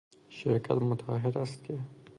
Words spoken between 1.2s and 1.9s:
است که...